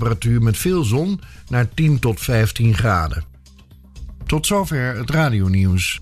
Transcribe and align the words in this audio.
Temperatuur 0.00 0.42
met 0.42 0.58
veel 0.58 0.84
zon 0.84 1.20
naar 1.48 1.68
10 1.74 1.98
tot 1.98 2.20
15 2.20 2.74
graden. 2.76 3.24
Tot 4.26 4.46
zover 4.46 4.96
het 4.96 5.10
radionieuws. 5.10 6.00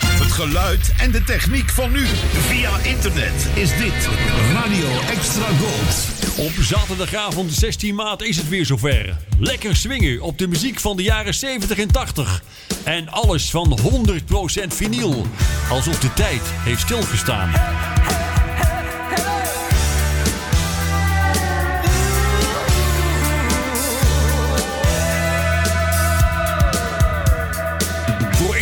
Het 0.00 0.32
geluid 0.32 0.94
en 0.98 1.10
de 1.10 1.22
techniek 1.22 1.70
van 1.70 1.92
nu. 1.92 2.06
Via 2.06 2.78
internet 2.78 3.48
is 3.54 3.76
dit 3.76 4.08
Radio 4.52 5.00
Extra 5.10 5.46
Gold. 5.46 6.08
Op 6.46 6.62
zaterdagavond 6.62 7.52
16 7.52 7.94
maart 7.94 8.22
is 8.22 8.36
het 8.36 8.48
weer 8.48 8.66
zover. 8.66 9.16
Lekker 9.38 9.76
swingen 9.76 10.20
op 10.20 10.38
de 10.38 10.48
muziek 10.48 10.80
van 10.80 10.96
de 10.96 11.02
jaren 11.02 11.34
70 11.34 11.78
en 11.78 11.92
80. 11.92 12.42
En 12.84 13.08
alles 13.08 13.50
van 13.50 13.78
100% 13.80 14.66
vinyl. 14.68 15.26
Alsof 15.70 15.98
de 15.98 16.12
tijd 16.12 16.42
heeft 16.42 16.80
stilgestaan. 16.80 17.50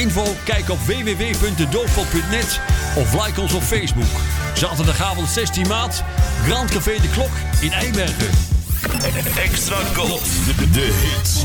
Info 0.09 0.37
kijk 0.45 0.71
op 0.71 0.79
www.doofpot.net 0.79 2.61
of 2.97 3.27
like 3.27 3.41
ons 3.41 3.53
op 3.53 3.63
Facebook. 3.63 4.21
Zaterdagavond 4.55 5.29
16 5.29 5.67
maart, 5.67 6.03
Grand 6.45 6.71
Café 6.71 7.01
De 7.01 7.09
Klok 7.09 7.31
in 7.61 7.73
Eibergen. 7.73 8.31
Extra 9.37 9.77
Gold. 9.95 10.23
De, 10.47 10.71
de 10.71 10.99
hits. 11.03 11.45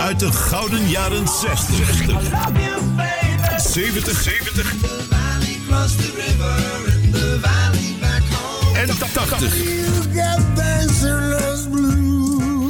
Uit 0.00 0.20
de 0.20 0.32
gouden 0.32 0.88
jaren 0.88 1.28
60. 1.28 1.92
70, 3.56 4.20
70. 4.22 4.74
En 8.74 8.88
80. 9.12 9.54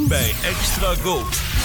Bij 0.07 0.33
Extra 0.41 0.95
Gold. 1.03 1.50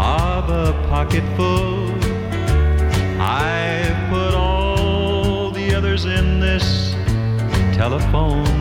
Of 0.00 0.48
a 0.48 0.72
pocket 0.88 1.22
full. 1.36 1.90
I've 3.20 4.08
put 4.08 4.34
all 4.34 5.50
the 5.50 5.74
others 5.74 6.06
in 6.06 6.40
this 6.40 6.92
telephone. 7.76 8.59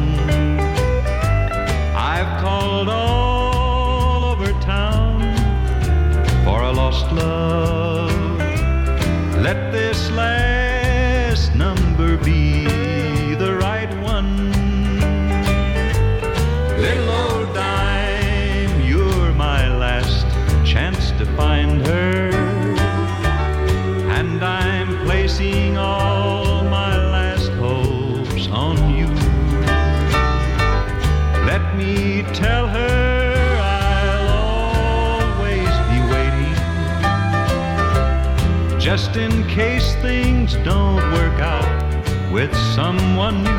Just 39.11 39.21
in 39.21 39.47
case 39.47 39.95
things 40.03 40.53
don't 40.57 40.97
work 41.13 41.39
out 41.41 42.31
with 42.31 42.55
someone 42.75 43.43
new. 43.43 43.49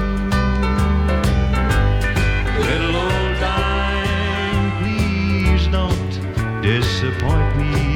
Little 2.67 2.95
old 2.95 3.41
dime, 3.41 4.81
please 4.81 5.67
don't 5.67 6.63
disappoint 6.63 7.57
me. 7.57 7.90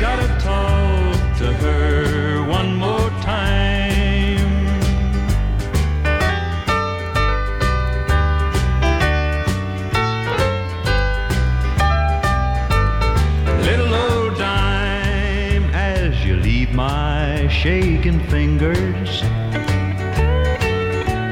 Gotta 0.00 0.26
talk 0.40 1.38
to 1.38 1.52
her 1.52 2.42
one 2.48 2.74
more 2.76 3.10
time. 3.22 4.40
Little 13.62 13.94
old 13.94 14.38
dime, 14.38 15.64
as 15.74 16.24
you 16.24 16.36
leave 16.36 16.72
my 16.72 17.48
shaking 17.48 18.20
fingers, 18.28 19.22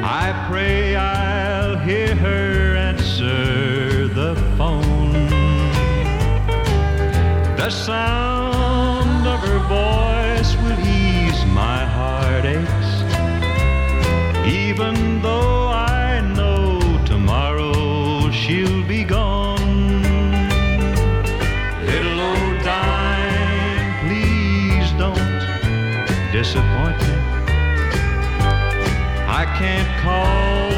I 0.05 0.47
pray 0.49 0.95
I'll 0.97 1.79
hear 1.79 2.15
her 2.15 2.77
answer 2.77 4.09
the 4.09 4.35
phone. 4.57 5.13
The 7.57 7.71
sound 7.71 8.32
even 14.73 15.21
though 15.21 15.69
I 15.69 16.23
know 16.35 16.81
tomorrow 17.05 18.31
she'll 18.31 18.83
be 18.85 19.05
gone. 19.05 20.03
Little 21.91 22.19
old 22.31 22.57
dime, 22.65 23.91
please 24.03 24.89
don't 25.03 25.33
disappoint 26.33 26.99
me. 27.07 27.17
I 29.41 29.45
can't 29.61 29.91
call 30.01 30.72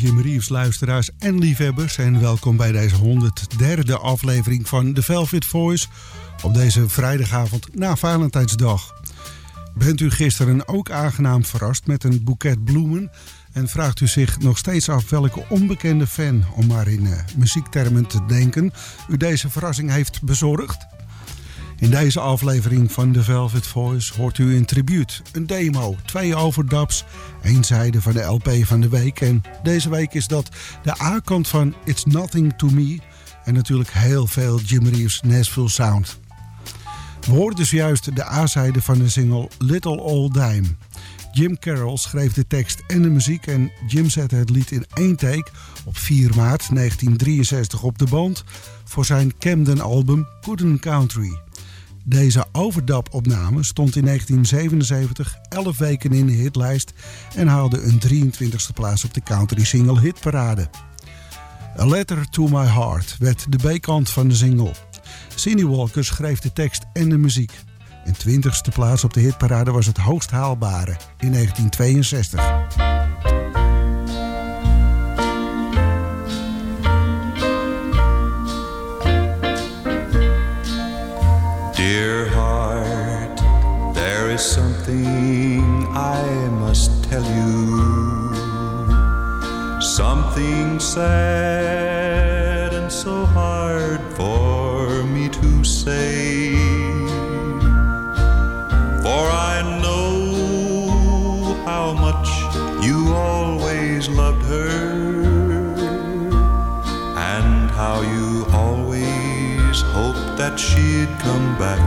Jim 0.00 0.40
luisteraars 0.48 1.10
en 1.18 1.38
liefhebbers 1.38 1.98
en 1.98 2.20
welkom 2.20 2.56
bij 2.56 2.72
deze 2.72 2.94
103e 2.96 3.92
aflevering 4.00 4.68
van 4.68 4.92
The 4.92 5.02
Velvet 5.02 5.44
Voice 5.44 5.86
op 6.42 6.54
deze 6.54 6.88
vrijdagavond 6.88 7.74
na 7.74 7.96
Valentijnsdag. 7.96 9.02
Bent 9.74 10.00
u 10.00 10.10
gisteren 10.10 10.68
ook 10.68 10.90
aangenaam 10.90 11.44
verrast 11.44 11.86
met 11.86 12.04
een 12.04 12.24
boeket 12.24 12.64
bloemen 12.64 13.10
en 13.52 13.68
vraagt 13.68 14.00
u 14.00 14.06
zich 14.06 14.38
nog 14.38 14.58
steeds 14.58 14.88
af 14.88 15.10
welke 15.10 15.44
onbekende 15.48 16.06
fan, 16.06 16.44
om 16.54 16.66
maar 16.66 16.88
in 16.88 17.06
eh, 17.06 17.18
muziektermen 17.36 18.06
te 18.06 18.26
denken, 18.26 18.72
u 19.08 19.16
deze 19.16 19.50
verrassing 19.50 19.90
heeft 19.90 20.22
bezorgd? 20.22 20.86
In 21.80 21.90
deze 21.90 22.20
aflevering 22.20 22.92
van 22.92 23.12
The 23.12 23.22
Velvet 23.22 23.66
Voice 23.66 24.14
hoort 24.16 24.38
u 24.38 24.56
een 24.56 24.64
tribute, 24.64 25.14
een 25.32 25.46
demo, 25.46 25.96
twee 26.04 26.36
overdubs, 26.36 27.04
één 27.42 27.64
zijde 27.64 28.02
van 28.02 28.12
de 28.12 28.22
LP 28.22 28.50
van 28.62 28.80
de 28.80 28.88
week. 28.88 29.20
En 29.20 29.42
deze 29.62 29.90
week 29.90 30.14
is 30.14 30.26
dat 30.26 30.48
de 30.82 31.02
A-kant 31.02 31.48
van 31.48 31.74
It's 31.84 32.04
Nothing 32.04 32.52
To 32.56 32.68
Me 32.70 32.98
en 33.44 33.54
natuurlijk 33.54 33.90
heel 33.90 34.26
veel 34.26 34.60
Jim 34.60 34.86
Reeves 34.86 35.20
Nashville 35.20 35.68
Sound. 35.68 36.18
We 37.20 37.32
hoorden 37.32 37.66
zojuist 37.66 38.16
de 38.16 38.24
A-zijde 38.24 38.82
van 38.82 38.98
de 38.98 39.08
single 39.08 39.48
Little 39.58 40.00
Old 40.00 40.34
Dime. 40.34 40.68
Jim 41.32 41.58
Carroll 41.58 41.96
schreef 41.96 42.32
de 42.32 42.46
tekst 42.46 42.82
en 42.86 43.02
de 43.02 43.10
muziek 43.10 43.46
en 43.46 43.72
Jim 43.86 44.10
zette 44.10 44.36
het 44.36 44.50
lied 44.50 44.70
in 44.70 44.84
één 44.94 45.16
take 45.16 45.50
op 45.84 45.96
4 45.96 46.28
maart 46.36 46.74
1963 46.74 47.82
op 47.82 47.98
de 47.98 48.06
band 48.06 48.44
voor 48.84 49.04
zijn 49.04 49.38
Camden-album 49.38 50.26
Puddin 50.40 50.78
Country. 50.78 51.38
Deze 52.04 52.44
overdub-opname 52.52 53.62
stond 53.62 53.96
in 53.96 54.04
1977 54.04 55.36
11 55.48 55.78
weken 55.78 56.12
in 56.12 56.26
de 56.26 56.32
hitlijst 56.32 56.92
en 57.34 57.48
haalde 57.48 57.82
een 57.82 58.00
23e 58.08 58.74
plaats 58.74 59.04
op 59.04 59.14
de 59.14 59.22
country 59.22 59.64
single 59.64 60.00
hitparade. 60.00 60.68
A 61.78 61.86
Letter 61.86 62.28
to 62.28 62.46
My 62.48 62.66
Heart 62.66 63.16
werd 63.18 63.46
de 63.48 63.56
B-kant 63.56 64.10
van 64.10 64.28
de 64.28 64.34
single. 64.34 64.72
Cindy 65.34 65.64
Walker 65.64 66.04
schreef 66.04 66.40
de 66.40 66.52
tekst 66.52 66.84
en 66.92 67.08
de 67.08 67.18
muziek. 67.18 67.52
En 68.04 68.14
20ste 68.14 68.72
plaats 68.72 69.04
op 69.04 69.12
de 69.12 69.20
hitparade 69.20 69.70
was 69.70 69.86
het 69.86 69.96
hoogst 69.96 70.30
haalbare 70.30 70.96
in 71.18 71.32
1962. 71.32 72.89
There 84.40 84.48
is 84.48 84.54
something 84.54 85.86
I 85.90 86.48
must 86.60 87.04
tell 87.04 87.24
you. 87.24 87.58
Something 89.80 90.80
sad 90.80 92.72
and 92.72 92.90
so 92.90 93.26
hard 93.26 94.00
for 94.16 95.04
me 95.04 95.28
to 95.28 95.64
say. 95.64 96.54
For 99.04 99.24
I 99.52 99.56
know 99.82 101.56
how 101.66 101.92
much 101.92 102.28
you 102.82 103.12
always 103.12 104.08
loved 104.08 104.44
her 104.46 104.80
and 107.34 107.70
how 107.70 108.00
you 108.14 108.46
always 108.52 109.82
hoped 109.94 110.36
that 110.38 110.58
she'd 110.58 111.12
come 111.26 111.58
back 111.58 111.84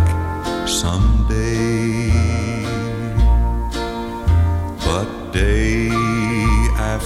someday. 0.68 1.83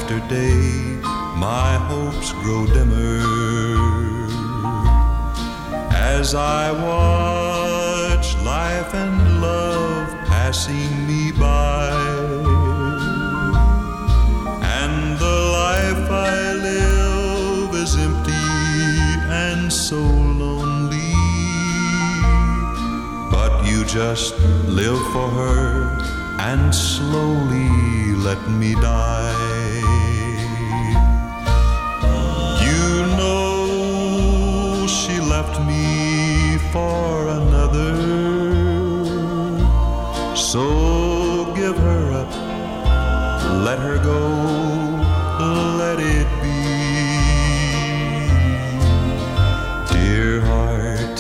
After 0.10 0.26
day, 0.30 0.62
my 1.36 1.76
hopes 1.90 2.32
grow 2.32 2.66
dimmer 2.68 3.20
as 5.92 6.34
I 6.34 6.72
watch 6.72 8.34
life 8.38 8.94
and 8.94 9.42
love 9.42 10.08
passing 10.26 11.06
me 11.06 11.34
by. 11.34 11.92
And 14.80 15.20
the 15.20 15.40
life 15.62 16.10
I 16.10 16.54
live 16.54 17.76
is 17.76 17.98
empty 17.98 18.48
and 19.30 19.74
so 19.74 19.98
lonely. 19.98 21.16
But 23.30 23.68
you 23.68 23.84
just 23.84 24.40
live 24.70 25.02
for 25.12 25.28
her 25.28 26.00
and 26.40 26.74
slowly 26.74 28.16
let 28.16 28.42
me 28.50 28.74
die. 28.76 29.67
For 36.78 37.28
another. 37.42 37.94
So 40.52 40.64
give 41.60 41.78
her 41.88 42.04
up, 42.22 42.32
let 43.68 43.80
her 43.88 43.98
go, 44.12 44.22
let 45.82 45.98
it 46.16 46.28
be. 46.44 46.62
Dear 49.94 50.34
heart, 50.52 51.18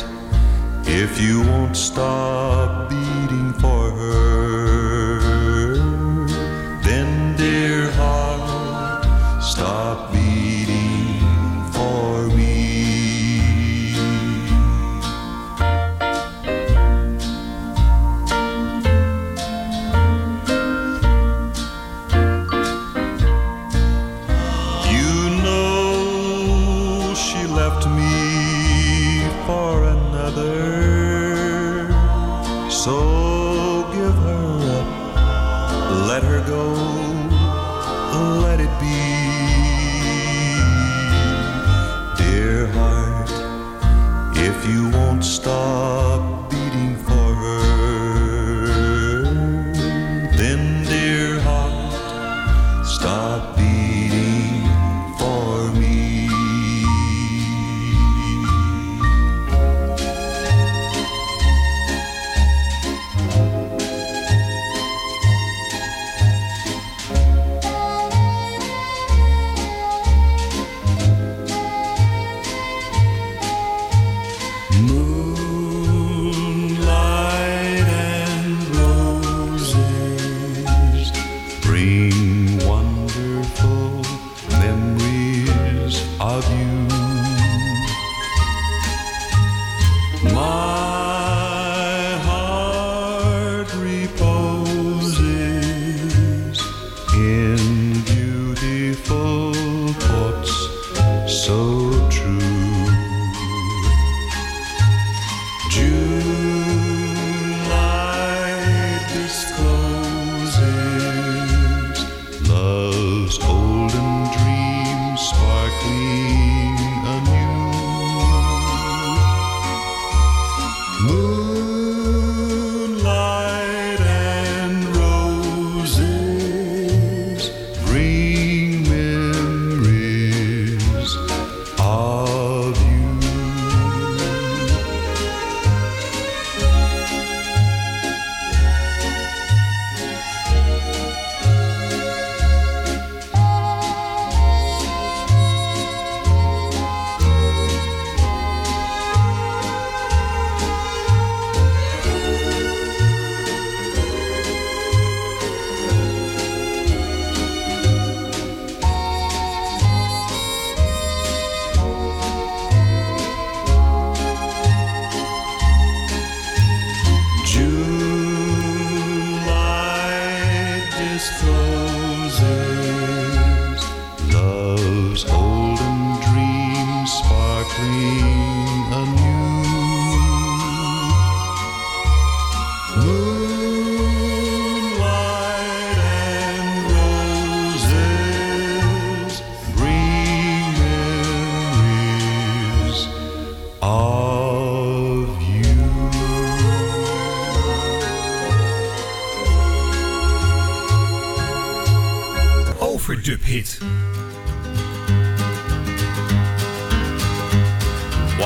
if 1.01 1.11
you 1.25 1.35
won't 1.49 1.77
stop 1.89 2.89
beating 2.89 3.51
for 3.63 3.83
her, 4.01 4.26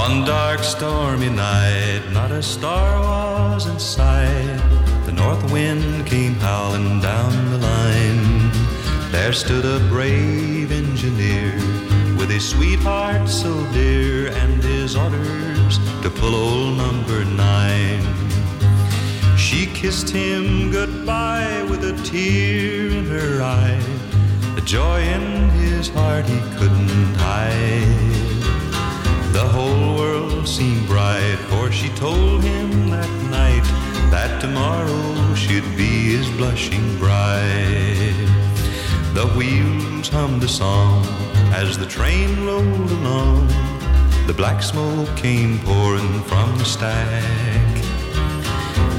One 0.01 0.25
dark 0.25 0.63
stormy 0.63 1.29
night, 1.29 2.01
not 2.11 2.31
a 2.31 2.41
star 2.41 2.99
was 3.01 3.67
in 3.67 3.77
sight. 3.77 4.57
The 5.05 5.11
north 5.11 5.51
wind 5.51 6.07
came 6.07 6.33
howling 6.39 7.01
down 7.01 7.31
the 7.51 7.59
line. 7.59 8.51
There 9.11 9.31
stood 9.31 9.63
a 9.63 9.77
brave 9.89 10.71
engineer 10.71 11.53
with 12.17 12.31
his 12.31 12.49
sweetheart 12.49 13.29
so 13.29 13.53
dear 13.73 14.29
and 14.29 14.63
his 14.63 14.95
orders 14.95 15.77
to 16.01 16.09
pull 16.09 16.33
old 16.33 16.77
number 16.77 17.23
nine. 17.23 18.03
She 19.37 19.67
kissed 19.67 20.09
him 20.09 20.71
goodbye 20.71 21.61
with 21.69 21.83
a 21.85 21.93
tear 22.03 22.89
in 22.89 23.05
her 23.05 23.43
eye. 23.43 23.85
The 24.55 24.61
joy 24.61 25.01
in 25.01 25.49
his 25.61 25.89
heart 25.89 26.25
he 26.25 26.39
couldn't 26.57 27.13
hide. 27.21 28.20
The 29.51 29.57
whole 29.57 29.97
world 29.97 30.47
seemed 30.47 30.87
bright, 30.87 31.35
for 31.49 31.69
she 31.73 31.89
told 31.89 32.41
him 32.41 32.89
that 32.89 33.11
night 33.29 33.65
that 34.09 34.39
tomorrow 34.39 35.35
she'd 35.35 35.75
be 35.75 36.15
his 36.15 36.29
blushing 36.37 36.97
bride. 36.97 38.15
The 39.13 39.27
wheels 39.35 40.07
hummed 40.07 40.41
a 40.45 40.47
song 40.47 41.03
as 41.51 41.77
the 41.77 41.85
train 41.85 42.45
rolled 42.45 42.91
along. 42.91 43.47
The 44.25 44.33
black 44.33 44.63
smoke 44.63 45.13
came 45.17 45.59
pouring 45.59 46.23
from 46.29 46.57
the 46.57 46.63
stack. 46.63 47.73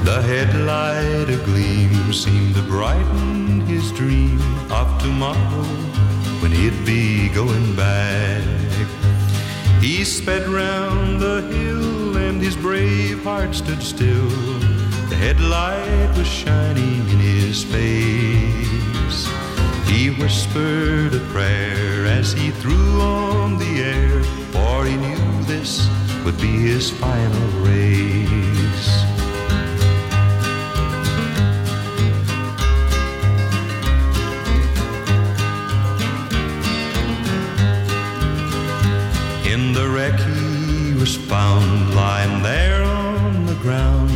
The 0.04 0.20
headlight 0.20 1.28
agleam 1.28 2.12
seemed 2.12 2.56
to 2.56 2.62
brighten 2.64 3.62
his 3.62 3.90
dream 3.92 4.38
of 4.70 4.86
tomorrow 5.00 5.64
when 6.42 6.52
he'd 6.52 6.84
be 6.84 7.30
going 7.30 7.74
back. 7.74 8.71
He 9.82 10.04
sped 10.04 10.46
round 10.46 11.20
the 11.20 11.42
hill 11.50 12.16
and 12.16 12.40
his 12.40 12.54
brave 12.54 13.24
heart 13.24 13.52
stood 13.52 13.82
still. 13.82 14.28
The 15.08 15.16
headlight 15.16 16.16
was 16.16 16.28
shining 16.28 17.00
in 17.10 17.18
his 17.18 17.64
face. 17.64 19.26
He 19.88 20.10
whispered 20.10 21.14
a 21.14 21.20
prayer 21.32 22.06
as 22.06 22.32
he 22.32 22.52
threw 22.52 23.00
on 23.00 23.58
the 23.58 23.82
air, 23.82 24.22
for 24.52 24.84
he 24.84 24.96
knew 24.96 25.42
this 25.46 25.88
would 26.24 26.40
be 26.40 26.60
his 26.60 26.88
final 26.88 27.48
race. 27.60 29.11
The 39.72 39.88
wreck 39.88 40.20
he 40.20 40.92
was 40.92 41.16
found 41.16 41.94
lying 41.94 42.42
there 42.42 42.82
on 42.82 43.46
the 43.46 43.54
ground. 43.54 44.10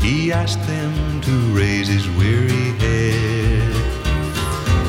He 0.00 0.30
asked 0.30 0.64
them 0.68 1.20
to 1.22 1.30
raise 1.52 1.88
his 1.88 2.08
weary 2.10 2.70
head. 2.78 3.74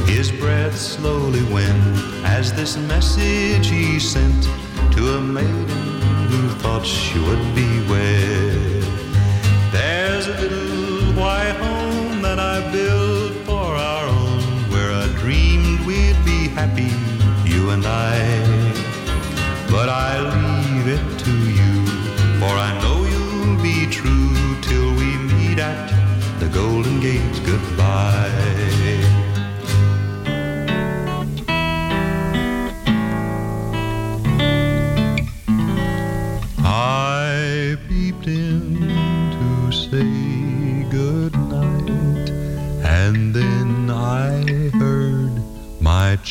His 0.08 0.32
breath 0.32 0.77
slowly 0.77 1.41
went 1.51 1.98
as 2.24 2.53
this 2.53 2.77
message 2.77 3.67
he 3.67 4.00
sent 4.00 4.43
to 4.96 5.17
a 5.17 5.22
maiden 5.22 6.01
who 6.29 6.48
thought 6.62 6.86
she 6.86 7.17
would 7.20 7.55
be 7.55 7.70
wed. 7.89 8.33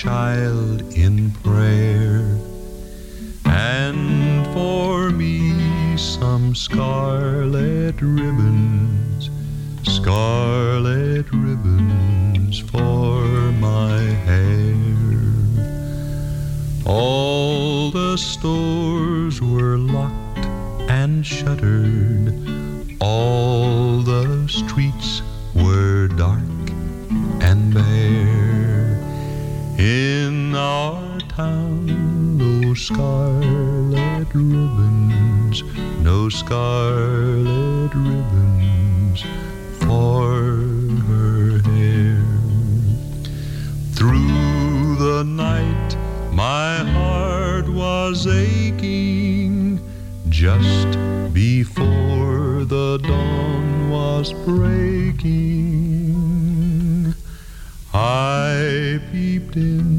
Child 0.02 0.82
in 0.96 1.30
prayer, 1.44 2.26
and 3.44 4.44
for 4.52 5.10
me 5.10 5.96
some 5.96 6.56
scarlet 6.56 7.94
ribbons, 8.02 9.30
scarlet 9.84 11.30
ribbons 11.30 12.58
for 12.58 13.22
my 13.60 14.00
hair. 14.26 14.74
All 16.84 17.92
the 17.92 18.16
stores 18.16 18.81
scarlet 36.52 37.94
ribbons 37.94 39.20
for 39.80 40.28
her 41.08 41.58
hair. 41.70 42.22
Through 43.94 44.96
the 44.96 45.24
night, 45.24 45.96
my 46.30 46.76
heart 46.96 47.66
was 47.70 48.26
aching 48.26 49.80
just 50.28 50.98
before 51.32 52.66
the 52.66 52.98
dawn 53.02 53.88
was 53.88 54.34
breaking. 54.44 56.04
I 57.94 59.00
peeped 59.10 59.56
in 59.56 59.91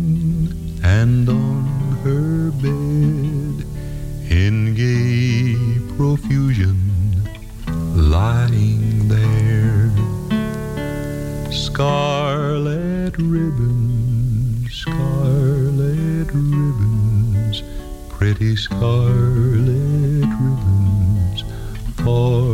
profusion 6.33 7.21
lying 7.93 9.07
there. 9.07 9.91
Scarlet 11.51 13.15
ribbons, 13.19 14.73
scarlet 14.73 16.27
ribbons, 16.33 17.61
pretty 18.09 18.55
scarlet 18.55 20.31
ribbons 20.41 21.43
for 22.03 22.52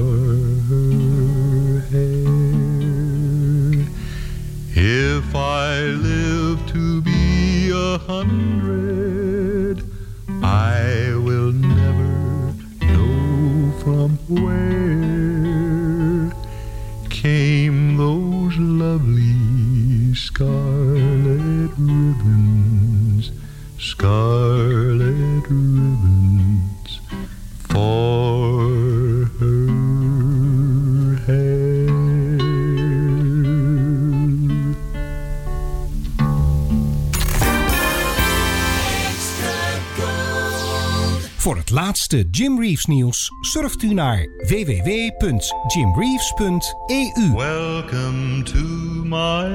Reeves 42.79 42.97
nieuws 42.97 43.31
surft 43.41 43.83
u 43.83 43.93
naar 43.93 44.27
www.jimreeves.eu. 44.47 47.33
Welcome 47.35 48.43
to 48.43 48.63
my 49.03 49.49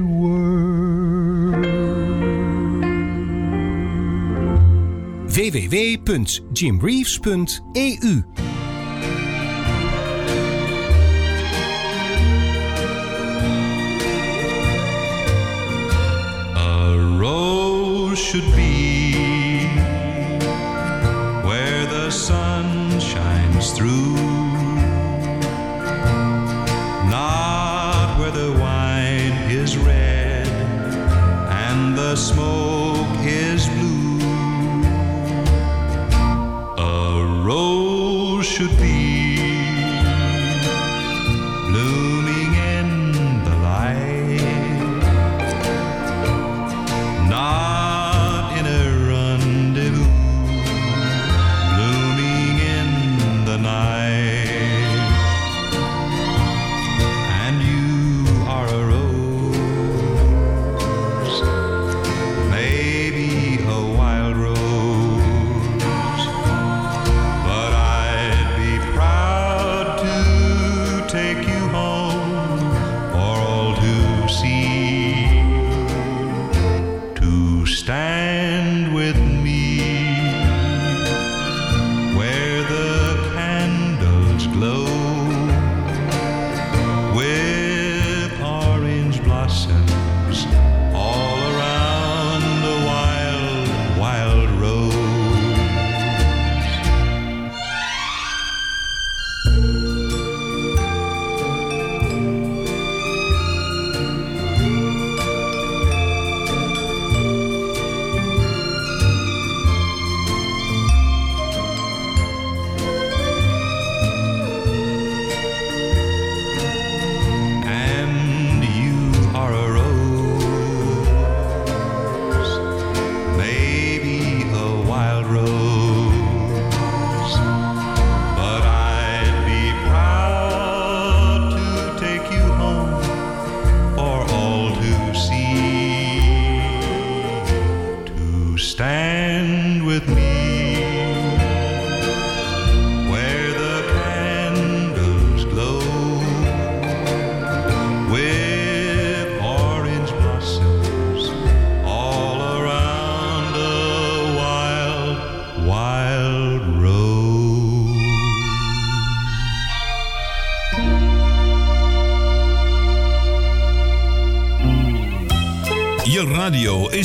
world. 0.00 1.66
www.jimreeves.eu. 5.26 8.22
A 16.56 16.96
rose 17.18 18.18
should 18.18 18.54
be 18.54 18.91
sun 22.22 23.00
shines 23.00 23.72
through, 23.72 24.14
not 27.10 28.16
where 28.16 28.30
the 28.30 28.52
wine 28.60 29.50
is 29.50 29.76
red 29.76 30.46
and 31.66 31.98
the 31.98 32.14
smoke 32.14 32.81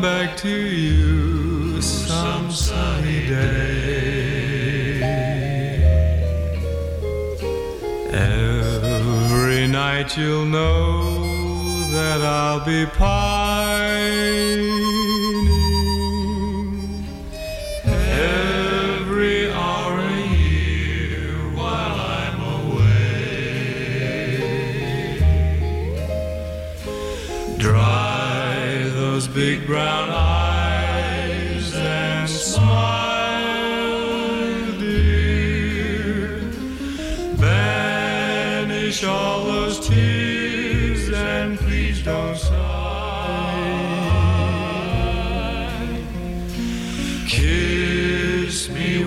Back 0.00 0.36
to 0.36 0.48
you 0.48 1.82
some 1.82 2.50
sunny 2.50 3.26
day. 3.26 4.20
Every 8.12 9.66
night 9.66 10.16
you'll 10.16 10.46
know 10.46 11.90
that 11.92 12.22
I'll 12.22 12.64
be 12.64 12.86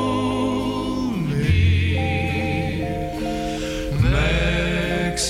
me. 1.28 2.80
Mexicali 4.12 5.26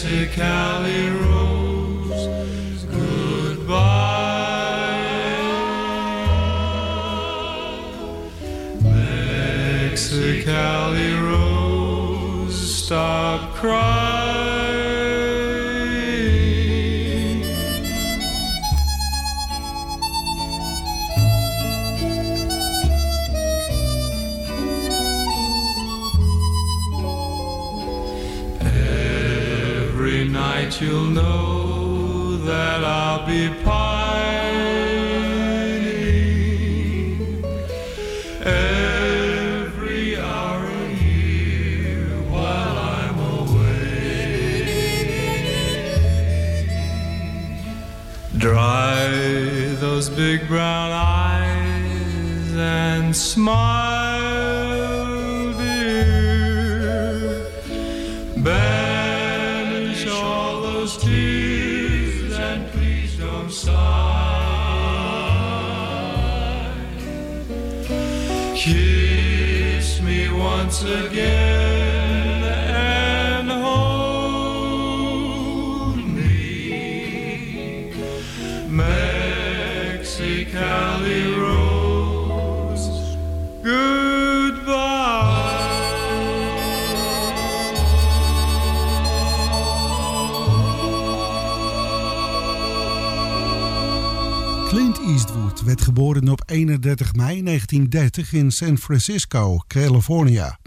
Eastwood 95.27 95.63
werd 95.63 95.81
geboren 95.81 96.29
op 96.29 96.43
31 96.47 97.15
mei 97.15 97.43
1930 97.43 98.33
in 98.33 98.51
San 98.51 98.79
Francisco, 98.79 99.59
California. 99.67 100.59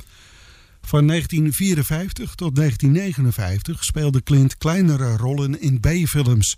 Van 0.82 1.08
1954 1.08 2.36
tot 2.36 2.56
1959 2.56 3.84
speelde 3.84 4.24
Clint 4.24 4.58
kleinere 4.58 5.18
rollen 5.18 5.62
in 5.62 5.80
B-films. 5.80 6.58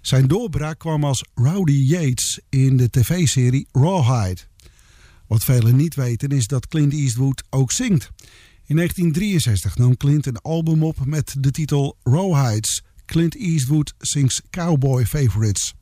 Zijn 0.00 0.26
doorbraak 0.26 0.78
kwam 0.78 1.04
als 1.04 1.24
Rowdy 1.34 1.72
Yates 1.72 2.40
in 2.48 2.76
de 2.76 2.90
tv-serie 2.90 3.66
Rawhide. 3.72 4.40
Wat 5.26 5.44
velen 5.44 5.76
niet 5.76 5.94
weten 5.94 6.28
is 6.28 6.46
dat 6.46 6.68
Clint 6.68 6.92
Eastwood 6.92 7.42
ook 7.50 7.72
zingt. 7.72 8.10
In 8.64 8.76
1963 8.76 9.76
nam 9.76 9.96
Clint 9.96 10.26
een 10.26 10.38
album 10.38 10.82
op 10.82 11.04
met 11.04 11.36
de 11.38 11.50
titel 11.50 11.96
Rawhides. 12.02 12.82
Clint 13.04 13.36
Eastwood 13.36 13.94
sings 13.98 14.40
Cowboy 14.50 15.06
Favorites. 15.06 15.74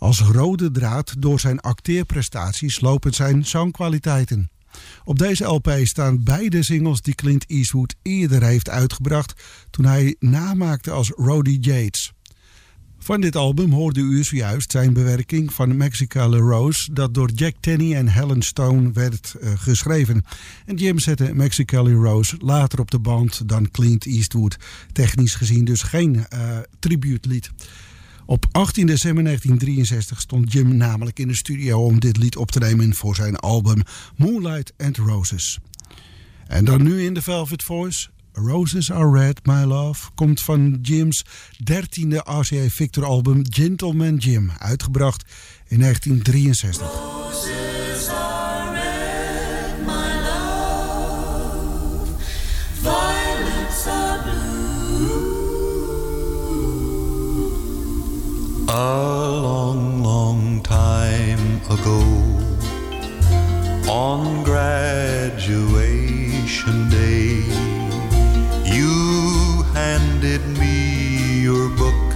Als 0.00 0.20
rode 0.20 0.70
draad 0.70 1.14
door 1.18 1.40
zijn 1.40 1.60
acteerprestaties 1.60 2.80
lopen 2.80 3.12
zijn 3.12 3.46
zangkwaliteiten. 3.46 4.50
Op 5.04 5.18
deze 5.18 5.44
LP 5.44 5.70
staan 5.82 6.22
beide 6.22 6.64
singles 6.64 7.00
die 7.00 7.14
Clint 7.14 7.44
Eastwood 7.46 7.94
eerder 8.02 8.42
heeft 8.42 8.68
uitgebracht 8.68 9.42
toen 9.70 9.84
hij 9.84 10.16
namaakte 10.18 10.90
als 10.90 11.12
Roddy 11.16 11.58
Yates. 11.60 12.12
Van 12.98 13.20
dit 13.20 13.36
album 13.36 13.72
hoorde 13.72 14.00
u 14.00 14.24
zojuist 14.24 14.70
zijn 14.70 14.92
bewerking 14.92 15.52
van 15.52 15.76
Mexica 15.76 16.24
Rose, 16.24 16.92
dat 16.92 17.14
door 17.14 17.30
Jack 17.30 17.54
Tenney 17.60 17.96
en 17.96 18.08
Helen 18.08 18.42
Stone 18.42 18.92
werd 18.92 19.34
uh, 19.40 19.50
geschreven. 19.56 20.24
En 20.66 20.76
Jim 20.76 20.98
zette 20.98 21.34
Mexica 21.34 21.78
Rose 21.78 22.36
later 22.38 22.80
op 22.80 22.90
de 22.90 22.98
band 22.98 23.48
dan 23.48 23.70
Clint 23.70 24.06
Eastwood. 24.06 24.56
Technisch 24.92 25.34
gezien 25.34 25.64
dus 25.64 25.82
geen 25.82 26.14
uh, 26.14 26.58
tributelied. 26.78 27.50
Op 28.30 28.46
18 28.52 28.86
december 28.86 29.24
1963 29.24 30.20
stond 30.20 30.52
Jim 30.52 30.76
namelijk 30.76 31.18
in 31.18 31.28
de 31.28 31.34
studio 31.34 31.84
om 31.84 32.00
dit 32.00 32.16
lied 32.16 32.36
op 32.36 32.50
te 32.50 32.58
nemen 32.58 32.94
voor 32.94 33.14
zijn 33.14 33.36
album 33.36 33.82
Moonlight 34.16 34.72
and 34.78 34.96
Roses. 34.96 35.58
En 36.46 36.64
dan 36.64 36.82
nu 36.82 37.04
in 37.04 37.14
de 37.14 37.22
Velvet 37.22 37.62
Voice. 37.62 38.08
Roses 38.32 38.92
Are 38.92 39.20
Red, 39.20 39.46
My 39.46 39.62
Love 39.62 40.10
komt 40.14 40.42
van 40.42 40.78
Jim's 40.82 41.24
dertiende 41.64 42.16
RCA 42.16 42.68
Victor 42.68 43.04
album 43.04 43.42
Gentleman 43.48 44.16
Jim, 44.16 44.50
uitgebracht 44.58 45.24
in 45.68 45.78
1963. 45.78 46.88
Roses 46.88 47.69
A 58.72 59.28
long, 59.28 60.00
long 60.00 60.62
time 60.62 61.60
ago, 61.68 61.98
on 63.90 64.44
graduation 64.44 66.88
day, 66.88 67.42
you 68.64 69.64
handed 69.74 70.46
me 70.56 71.40
your 71.42 71.68
book. 71.70 72.14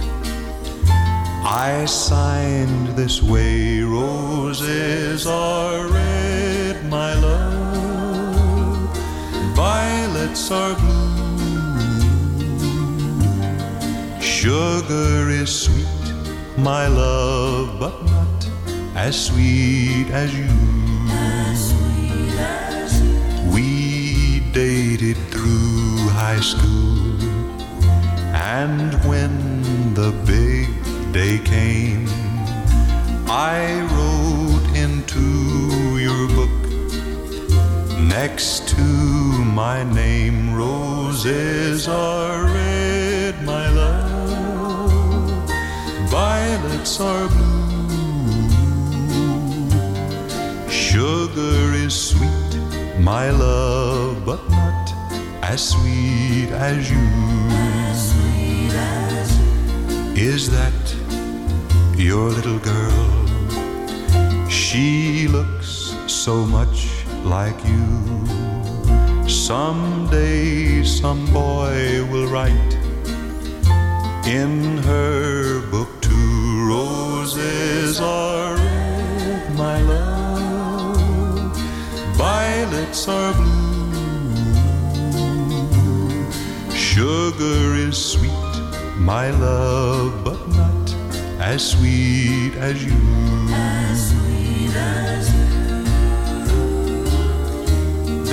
I 1.43 1.83
signed 1.83 2.95
this 2.95 3.21
way 3.21 3.81
Roses 3.81 5.27
are 5.27 5.89
red, 5.89 6.85
my 6.89 7.15
love, 7.15 8.97
violets 9.57 10.49
are 10.51 10.73
blue. 10.75 11.03
Sugar 14.21 15.29
is 15.29 15.49
sweet, 15.63 15.84
my 16.57 16.87
love, 16.87 17.79
but 17.79 18.03
not 18.05 18.47
as 18.95 19.25
sweet 19.27 20.07
as 20.11 20.33
you. 20.33 20.47
We 23.53 24.41
dated 24.51 25.17
through 25.31 26.09
high 26.09 26.39
school, 26.39 27.19
and 28.33 28.93
when 29.05 29.93
the 29.93 30.11
big 30.25 30.69
day 31.11 31.39
came, 31.43 32.07
I 33.27 33.81
wrote 33.91 34.67
into 34.75 35.97
your 35.99 36.27
book 36.29 36.49
next 37.99 38.67
to 38.69 38.81
my 38.81 39.83
name. 39.83 40.53
Roses 40.53 41.87
are 41.87 42.43
red, 42.45 42.74
violets 46.85 46.99
are 46.99 47.27
blue. 47.29 48.59
Sugar 50.69 51.73
is 51.73 52.09
sweet, 52.09 52.59
my 52.99 53.29
love, 53.31 54.25
but 54.25 54.47
not 54.49 54.93
as 55.41 55.69
sweet 55.69 56.49
as 56.51 56.89
you. 56.91 57.07
Is 60.15 60.49
that 60.49 60.95
your 61.97 62.29
little 62.29 62.59
girl? 62.59 64.49
She 64.49 65.27
looks 65.27 65.95
so 66.07 66.45
much 66.45 67.05
like 67.23 67.59
you. 67.65 69.27
Someday 69.27 70.83
some 70.83 71.25
boy 71.33 72.05
will 72.11 72.27
write 72.27 72.73
in 74.25 74.77
her 74.77 75.61
book 75.69 75.94
are 77.99 78.55
red, 78.55 79.55
my 79.55 79.81
love, 79.81 80.97
violets 82.15 83.07
are 83.07 83.33
blue. 83.33 83.75
Sugar 86.73 87.75
is 87.75 87.97
sweet, 87.97 88.31
my 88.97 89.29
love, 89.31 90.23
but 90.23 90.39
not 90.49 90.95
as 91.39 91.71
sweet 91.71 92.55
as 92.55 92.83
you. 92.83 92.95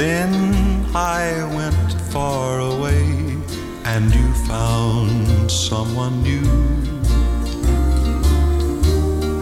Then 0.03 0.85
I 0.96 1.44
went 1.55 1.92
far 2.11 2.59
away 2.59 3.37
and 3.85 4.12
you 4.12 4.35
found 4.48 5.48
someone 5.48 6.22
new. 6.25 6.81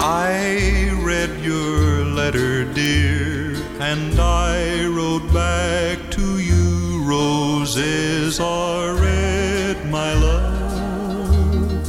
I 0.02 0.90
read 1.02 1.40
your 1.40 2.06
letter, 2.06 2.64
dear, 2.72 3.54
and 3.80 4.18
I 4.18 4.86
wrote 4.86 5.30
back 5.30 6.10
to 6.12 6.38
you. 6.38 7.04
Roses 7.04 8.40
are 8.40 8.94
red, 8.94 9.76
my 9.90 10.14
love, 10.14 11.86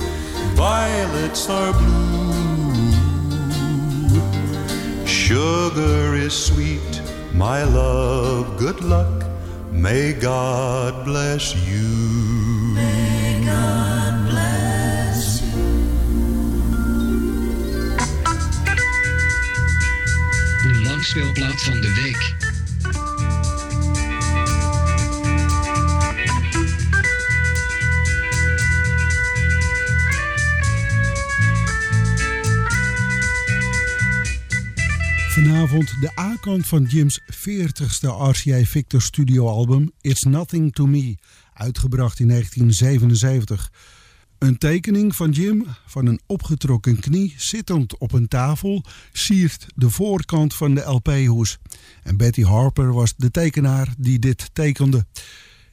violets 0.55 1.49
are 1.49 1.71
blue. 1.71 2.91
Sugar 5.05 6.15
is 6.15 6.33
sweet, 6.33 7.01
my 7.33 7.63
love, 7.63 8.57
good 8.57 8.81
luck. 8.83 9.25
May 9.71 10.11
God 10.11 11.05
bless 11.05 11.55
you. 11.55 11.87
May 12.75 13.41
God 13.45 13.90
langspeelplaat 21.01 21.63
van 21.63 21.81
de 21.81 21.93
week. 21.93 22.35
Vanavond 35.29 36.01
de 36.01 36.11
A-kant 36.19 36.67
van 36.67 36.83
Jim's 36.83 37.19
40ste 37.19 38.07
RCA 38.07 38.63
Victor 38.63 39.01
studioalbum 39.01 39.91
It's 40.01 40.23
Nothing 40.23 40.73
to 40.73 40.85
Me, 40.85 41.17
uitgebracht 41.53 42.19
in 42.19 42.27
1977. 42.27 43.71
Een 44.41 44.57
tekening 44.57 45.15
van 45.15 45.31
Jim 45.31 45.65
van 45.85 46.05
een 46.05 46.19
opgetrokken 46.25 46.99
knie 46.99 47.33
zittend 47.37 47.97
op 47.97 48.11
een 48.11 48.27
tafel 48.27 48.83
siert 49.11 49.65
de 49.75 49.89
voorkant 49.89 50.53
van 50.53 50.75
de 50.75 50.81
LP-hoes. 50.81 51.57
En 52.03 52.17
Betty 52.17 52.43
Harper 52.43 52.93
was 52.93 53.13
de 53.17 53.31
tekenaar 53.31 53.93
die 53.97 54.19
dit 54.19 54.49
tekende. 54.53 55.05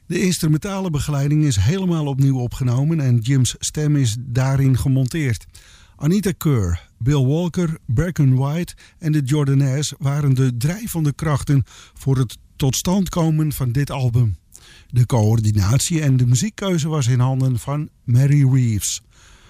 De 0.05 0.21
instrumentale 0.21 0.89
begeleiding 0.89 1.43
is 1.43 1.55
helemaal 1.55 2.05
opnieuw 2.05 2.37
opgenomen 2.39 2.99
en 2.99 3.17
Jim's 3.17 3.55
stem 3.59 3.95
is 3.95 4.15
daarin 4.19 4.77
gemonteerd. 4.77 5.45
Anita 5.95 6.31
Kerr, 6.37 6.89
Bill 6.97 7.25
Walker, 7.25 7.77
Bracken 7.85 8.35
White 8.35 8.75
en 8.99 9.11
de 9.11 9.21
Jordanaires 9.21 9.93
waren 9.97 10.33
de 10.33 10.57
drijvende 10.57 11.13
krachten 11.13 11.63
voor 11.93 12.17
het 12.17 12.37
tot 12.55 12.75
stand 12.75 13.09
komen 13.09 13.53
van 13.53 13.71
dit 13.71 13.91
album. 13.91 14.38
De 14.91 15.05
coördinatie 15.05 16.01
en 16.01 16.17
de 16.17 16.25
muziekkeuze 16.25 16.87
was 16.87 17.07
in 17.07 17.19
handen 17.19 17.59
van 17.59 17.89
Mary 18.03 18.49
Reeves. 18.53 19.01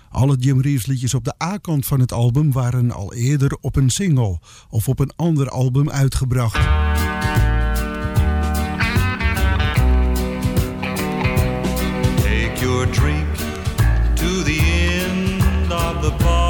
Alle 0.10 0.36
Jim 0.36 0.62
Reeves 0.62 0.86
liedjes 0.86 1.13
op 1.13 1.23
de 1.23 1.34
A-kant 1.43 1.86
van 1.86 1.99
het 1.99 2.12
album 2.12 2.52
waren 2.52 2.91
al 2.91 3.13
eerder 3.13 3.58
op 3.62 3.75
een 3.75 3.89
single 3.89 4.39
of 4.69 4.88
op 4.88 4.99
een 4.99 5.12
ander 5.15 5.49
album 5.49 5.89
uitgebracht. 5.89 6.67
Your 12.60 12.89
drink 12.91 13.36
to 14.15 14.43
the 14.43 14.60
end 15.06 15.71
of 15.71 16.02
the 16.02 16.48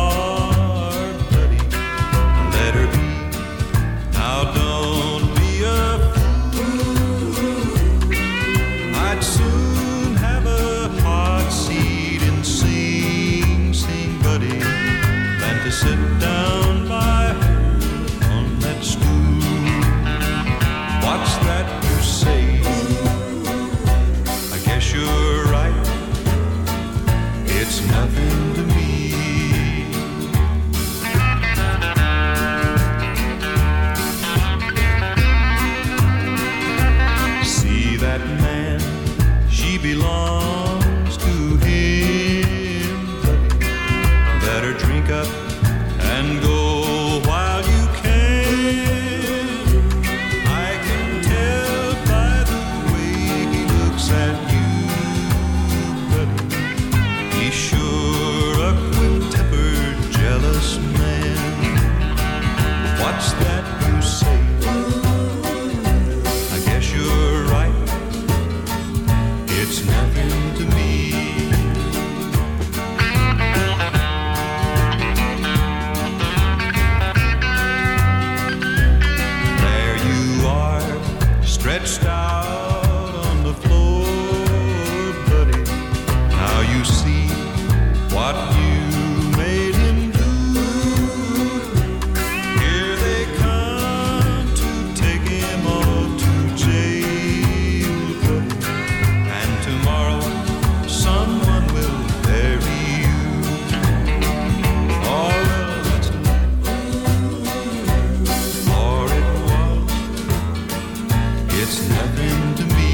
nothing 111.99 112.55
to 112.55 112.75
me. 112.75 112.88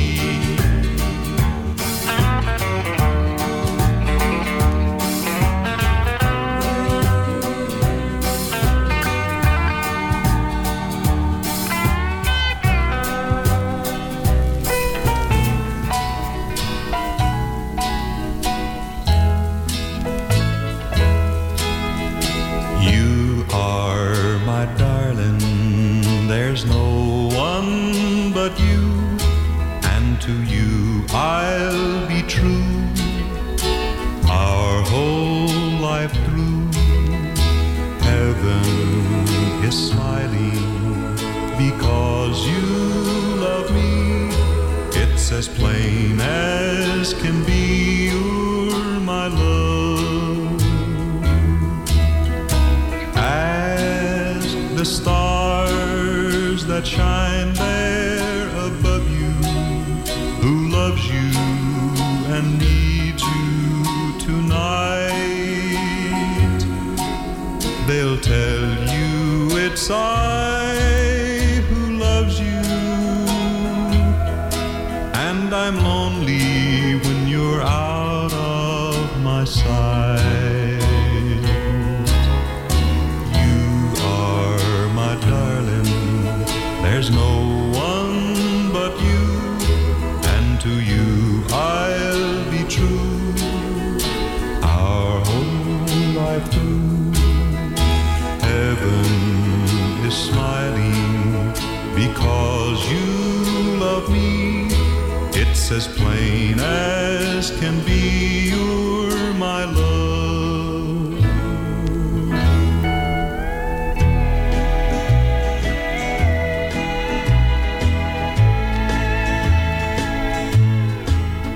It's 105.67 105.87
as 105.87 105.87
plain 105.87 106.59
as 106.59 107.49
can 107.59 107.83
be, 107.83 108.49
you're 108.51 109.33
my 109.33 109.65
love. 109.65 111.25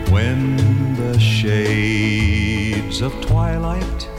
When 0.09 0.95
the 0.95 1.19
shades 1.19 3.01
of 3.01 3.13
twilight 3.21 4.09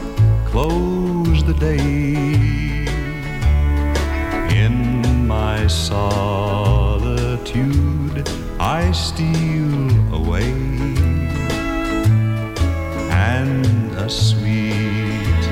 close 0.46 1.42
the 1.42 1.54
day, 1.54 2.06
in 4.56 5.26
my 5.26 5.66
song 5.66 6.79
I 8.90 8.92
steal 8.92 10.12
away, 10.12 10.50
and 13.12 13.92
a 13.96 14.10
sweet, 14.10 15.44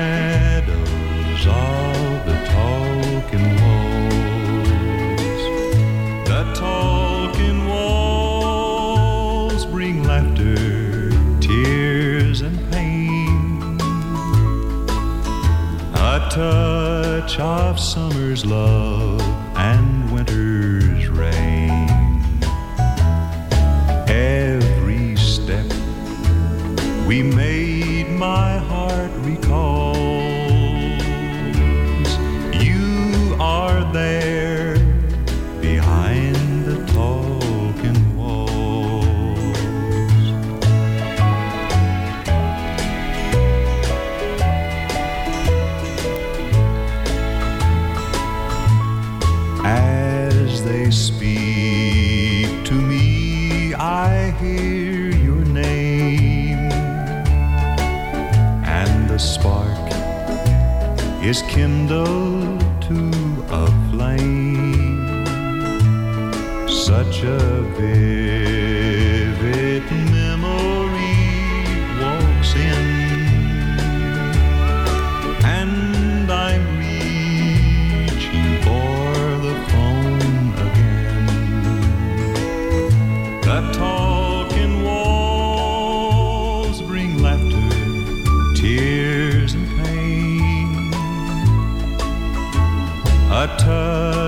touch 17.25 17.39
of 17.39 17.79
summer's 17.79 18.45
love 18.45 19.14
to 62.85 62.97
a 63.49 63.65
flame. 63.89 65.25
Such 66.67 67.23
a 67.23 67.61
vivid 67.77 68.44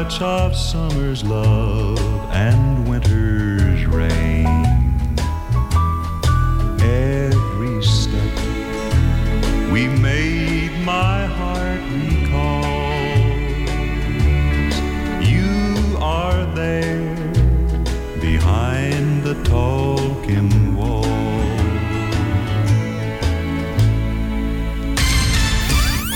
touch 0.07 0.21
of 0.21 0.55
summer's 0.55 1.23
love 1.23 1.99
and 2.31 2.87
winter's 2.87 3.85
rain. 3.87 4.47
Every 6.79 7.83
step 7.83 8.35
we 9.69 9.87
made, 9.87 10.71
my 10.85 11.25
heart 11.25 11.81
recalls. 11.91 12.63
You 15.27 15.97
are 15.99 16.45
there 16.55 17.15
behind 18.21 19.23
the 19.23 19.35
talking 19.43 20.75
wall. 20.75 21.05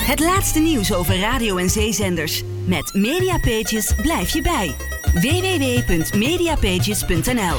Het 0.06 0.20
laatste 0.20 0.58
nieuws 0.60 0.92
over 0.92 1.18
radio- 1.18 1.56
en 1.56 1.70
zeezenders. 1.70 2.44
Met 2.66 2.94
Mediapages 2.94 3.94
blijf 4.02 4.32
je 4.32 4.42
bij. 4.42 4.74
www.mediapages.nl 5.02 7.58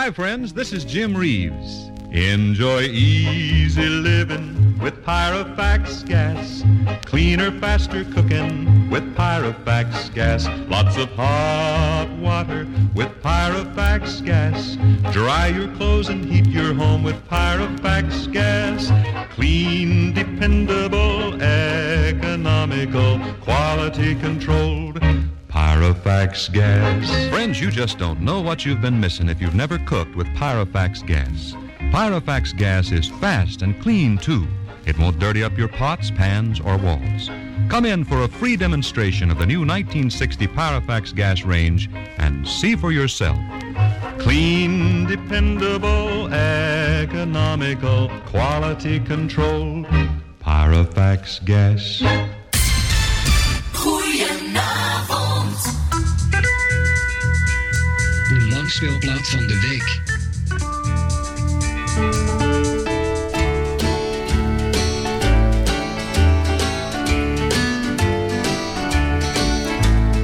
Hi, 0.00 0.10
friends. 0.12 0.52
This 0.52 0.72
is 0.72 0.92
Jim 0.92 1.16
Reeves. 1.16 1.90
Enjoy 2.10 2.82
easy 2.82 3.88
living 3.88 4.78
with 4.80 4.94
Pyrofax 5.04 6.02
gas. 6.06 6.62
Cleaner, 7.04 7.52
faster 7.60 8.04
cooking 8.14 8.88
with 8.90 9.02
Pyrofax 9.14 10.10
gas. 10.14 10.46
Lots 10.68 10.96
of 10.96 11.08
hot 11.16 12.08
water 12.20 12.66
with 12.94 13.08
Pyrofax 13.22 14.24
gas. 14.24 14.76
Dry 15.12 15.46
your 15.48 15.68
clothes 15.76 16.08
and 16.08 16.24
heat 16.24 16.46
your 16.46 16.74
home 16.74 17.02
with 17.02 17.16
Pyrofax 17.28 18.32
gas. 18.32 18.90
Clean, 19.34 20.12
dependable, 20.12 21.34
economical, 22.72 23.34
quality 23.42 24.14
controlled. 24.16 25.00
Pyrofax 25.48 26.52
gas. 26.52 27.28
Friends, 27.28 27.60
you 27.60 27.70
just 27.70 27.96
don't 27.98 28.20
know 28.20 28.40
what 28.40 28.64
you've 28.64 28.80
been 28.80 28.98
missing 28.98 29.28
if 29.28 29.40
you've 29.40 29.54
never 29.54 29.78
cooked 29.78 30.16
with 30.16 30.26
Pyrofax 30.28 31.06
gas. 31.06 31.54
Pyrofax 31.92 32.56
gas 32.56 32.90
is 32.90 33.08
fast 33.08 33.62
and 33.62 33.80
clean, 33.80 34.18
too. 34.18 34.46
It 34.84 34.98
won't 34.98 35.18
dirty 35.18 35.44
up 35.44 35.56
your 35.56 35.68
pots, 35.68 36.10
pans, 36.10 36.60
or 36.60 36.76
walls. 36.76 37.30
Come 37.68 37.84
in 37.84 38.04
for 38.04 38.22
a 38.22 38.28
free 38.28 38.56
demonstration 38.56 39.30
of 39.30 39.38
the 39.38 39.46
new 39.46 39.60
1960 39.60 40.48
Pyrofax 40.48 41.14
gas 41.14 41.44
range 41.44 41.88
and 42.18 42.46
see 42.46 42.74
for 42.74 42.90
yourself. 42.90 43.38
Clean, 44.18 45.06
dependable, 45.06 46.32
economical, 46.32 48.10
quality 48.26 48.98
control. 49.00 49.84
Pyrofax 50.40 51.44
gas. 51.44 52.35
De 58.76 58.86
langspeelplaat 58.86 59.28
van 59.28 59.46
de 59.46 59.60
week. 59.60 60.00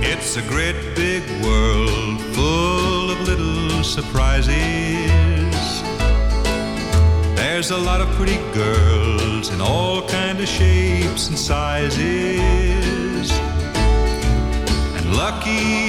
It's 0.00 0.36
a 0.36 0.40
great 0.50 0.94
big 0.94 1.22
world 1.40 2.20
full 2.32 3.10
of 3.10 3.26
little 3.26 3.82
surprises. 3.84 5.82
There's 7.34 7.70
a 7.70 7.78
lot 7.78 8.00
of 8.00 8.16
pretty 8.16 8.38
girls 8.52 9.48
in 9.48 9.60
all 9.60 10.02
kind 10.02 10.40
of 10.40 10.48
shapes 10.48 11.28
and 11.28 11.38
sizes. 11.38 13.30
And 14.96 15.16
lucky 15.16 15.81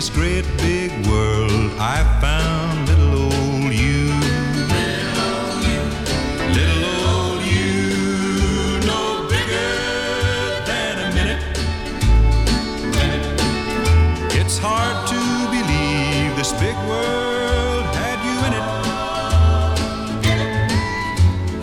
this 0.00 0.08
great 0.08 0.46
big 0.56 0.90
world, 1.08 1.72
I 1.78 2.02
found 2.22 2.88
little 2.88 3.24
old 3.24 3.70
you. 3.70 4.08
Little 6.56 6.84
old 7.12 7.42
you, 7.44 8.80
no 8.86 9.28
bigger 9.28 9.72
than 10.70 10.94
a 11.04 11.08
minute. 11.14 11.42
It's 14.40 14.56
hard 14.56 15.06
to 15.12 15.20
believe 15.56 16.34
this 16.34 16.52
big 16.52 16.76
world 16.88 17.84
had 18.00 18.18
you 18.28 18.36
in 18.48 18.52
it. 18.60 18.68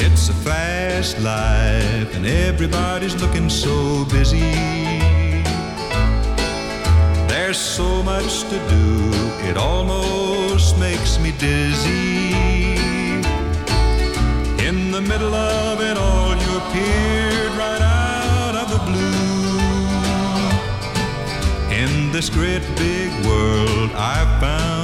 It's 0.05 0.29
a 0.29 0.33
fast 0.45 1.17
life, 1.21 2.15
and 2.15 2.27
everybody's 2.27 3.15
looking 3.19 3.49
so 3.49 4.05
busy. 4.05 4.76
There's 7.57 7.75
so 7.75 8.03
much 8.03 8.43
to 8.51 8.59
do, 8.69 9.09
it 9.49 9.57
almost 9.57 10.77
makes 10.77 11.17
me 11.17 11.31
dizzy. 11.39 12.35
In 14.63 14.91
the 14.91 15.01
middle 15.01 15.33
of 15.33 15.81
it 15.81 15.97
all, 15.97 16.35
you 16.35 16.57
appeared 16.57 17.51
right 17.57 17.81
out 17.81 18.53
of 18.61 18.69
the 18.69 18.77
blue. 18.85 19.57
In 21.75 22.11
this 22.11 22.29
great 22.29 22.61
big 22.75 23.09
world, 23.25 23.89
I 23.95 24.23
found 24.39 24.76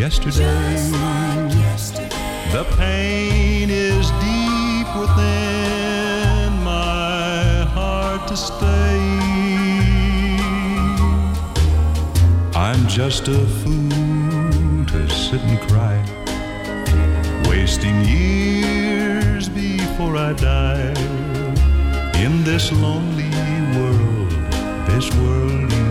yesterday. 0.00 0.76
The 2.52 2.64
pain 2.78 3.68
is 3.68 4.10
deep 4.12 4.88
within 4.98 6.50
my 6.64 7.66
heart 7.74 8.26
to 8.28 8.34
stay. 8.34 9.00
I'm 12.54 12.88
just 12.88 13.28
a 13.28 13.44
fool 13.60 14.86
to 14.86 15.06
sit 15.10 15.42
and 15.42 15.60
cry, 15.68 15.98
wasting 17.50 18.02
years 18.06 19.50
before 19.50 20.16
I 20.16 20.32
die 20.32 20.94
in 22.24 22.42
this 22.42 22.72
lonely 22.72 23.30
world, 23.76 24.30
this 24.88 25.14
world 25.16 25.70
you 25.70 25.90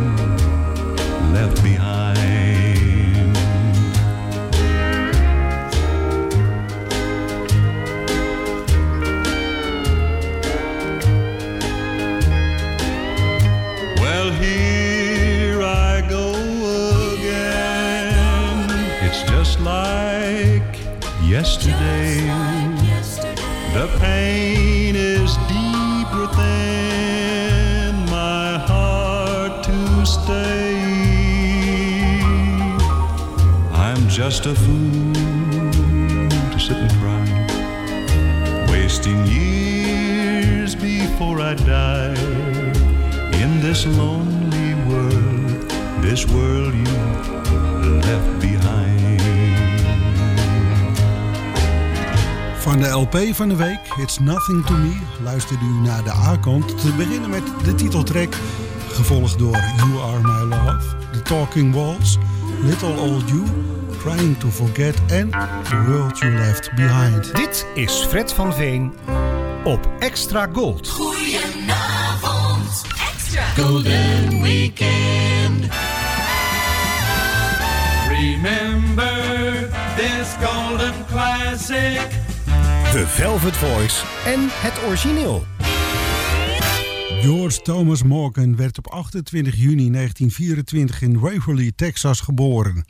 left 1.31 1.61
behind. 1.61 1.88
Here 14.33 15.61
I 15.61 16.05
go 16.07 16.31
again. 17.13 18.69
It's 19.01 19.23
just 19.23 19.59
like 19.59 20.77
yesterday. 21.23 22.21
The 23.73 23.87
pain 23.99 24.95
is 24.95 25.35
deep 25.47 26.09
within 26.13 27.95
my 28.05 28.59
heart 28.59 29.63
to 29.63 30.05
stay. 30.05 30.77
I'm 33.73 34.07
just 34.07 34.45
a 34.45 34.53
fool 34.53 35.13
to 36.51 36.59
sit 36.59 36.77
and 36.77 36.91
cry, 37.01 38.67
wasting 38.71 39.25
years 39.25 40.75
before 40.75 41.41
I 41.41 41.55
die 41.55 42.58
this 43.69 43.85
lonely 43.85 44.73
world, 44.87 45.69
this 46.01 46.25
world 46.25 46.73
you 46.73 46.93
left 48.01 48.39
behind. 48.39 49.21
Van 52.57 52.79
de 52.79 52.87
LP 52.87 53.17
van 53.35 53.49
de 53.49 53.55
week, 53.55 53.79
It's 53.97 54.19
Nothing 54.19 54.65
to 54.65 54.73
Me, 54.73 54.97
luisterde 55.23 55.65
u 55.65 55.81
naar 55.81 56.03
de 56.03 56.11
A-kant. 56.11 56.81
Te 56.81 56.93
beginnen 56.93 57.29
met 57.29 57.43
de 57.63 57.75
titeltrack, 57.75 58.33
gevolgd 58.87 59.39
door 59.39 59.57
You 59.77 59.99
Are 59.99 60.21
My 60.21 60.55
Love, 60.55 60.95
The 61.11 61.21
Talking 61.21 61.73
Walls, 61.73 62.17
Little 62.61 62.97
Old 62.97 63.29
You, 63.29 63.43
Trying 64.03 64.39
to 64.39 64.47
Forget 64.47 64.95
en 65.07 65.29
The 65.63 65.83
World 65.87 66.19
You 66.19 66.33
Left 66.33 66.75
Behind. 66.75 67.35
Dit 67.35 67.65
is 67.73 67.93
Fred 67.93 68.33
van 68.33 68.53
Veen 68.53 68.93
op 69.63 69.89
Extra 69.99 70.49
Gold. 70.53 70.91
Golden 73.55 74.41
Weekend. 74.41 75.67
Remember 78.09 79.69
this 79.95 80.35
golden 80.41 80.93
classic. 81.07 82.07
The 82.91 83.07
Velvet 83.07 83.57
Voice 83.57 84.03
en 84.25 84.39
het 84.49 84.83
origineel. 84.87 85.45
George 87.21 87.61
Thomas 87.61 88.03
Morgan 88.03 88.55
werd 88.55 88.77
op 88.77 88.87
28 88.87 89.55
juni 89.55 89.91
1924 89.91 91.01
in 91.01 91.19
Waverly, 91.19 91.71
Texas 91.75 92.19
geboren. 92.19 92.85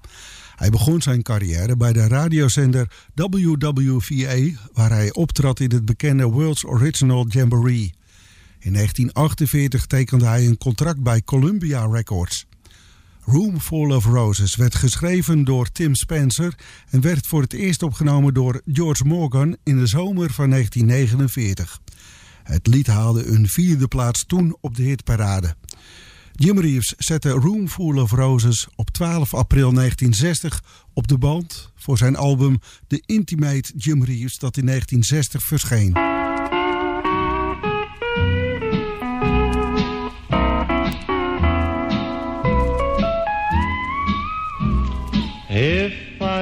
Hij 0.56 0.70
begon 0.70 1.02
zijn 1.02 1.22
carrière 1.22 1.78
bij 1.78 1.94
de 1.94 2.08
radiozender 2.08 2.92
WWVA, 3.16 4.60
waar 4.74 4.90
hij 4.90 5.14
optrad 5.14 5.60
in 5.60 5.72
het 5.72 5.86
bekende 5.86 6.26
World's 6.26 6.66
Original 6.66 7.28
Jamboree. 7.28 7.94
In 8.60 8.74
1948 8.74 9.86
tekende 9.86 10.26
hij 10.26 10.46
een 10.46 10.58
contract 10.58 11.04
bij 11.04 11.22
Columbia 11.22 11.86
Records. 11.86 12.46
Room 13.22 13.60
Full 13.60 13.92
of 13.92 14.06
Roses 14.06 14.56
werd 14.56 14.76
geschreven 14.76 15.44
door 15.44 15.72
Tim 15.72 15.96
Spencer 15.96 16.56
en 16.90 17.02
werd 17.02 17.28
voor 17.28 17.42
het 17.42 17.54
eerst 17.54 17.84
opgenomen 17.84 18.34
door 18.34 18.62
George 18.66 19.06
Morgan 19.06 19.58
in 19.64 19.78
de 19.78 19.88
zomer 19.88 20.32
van 20.32 20.50
1949. 20.50 21.80
Het 22.44 22.68
lied 22.68 22.88
haalde 22.88 23.26
een 23.26 23.48
vierde 23.48 23.88
plaats 23.88 24.26
toen 24.26 24.58
op 24.62 24.76
de 24.76 24.84
hitparade. 24.84 25.56
Jim 26.32 26.60
Reeves 26.60 26.94
zette 26.98 27.30
Room 27.30 27.68
Full 27.68 28.00
of 28.00 28.12
Roses 28.12 28.68
op 28.76 28.90
12 28.90 29.34
april 29.34 29.74
1960 29.74 30.64
op 30.94 31.08
de 31.08 31.18
band 31.18 31.72
voor 31.76 31.98
zijn 31.98 32.16
album 32.16 32.60
The 32.88 33.04
Intimate 33.06 33.74
Jim 33.78 34.04
Reeves 34.04 34.38
dat 34.38 34.58
in 34.58 34.66
1960 34.66 35.44
verscheen. 35.44 36.09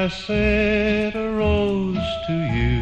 I 0.07 0.09
said 0.09 1.15
a 1.17 1.31
rose 1.31 2.07
to 2.27 2.33
you 2.55 2.81